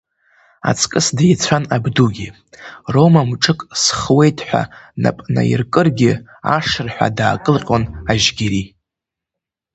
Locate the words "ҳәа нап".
4.47-5.17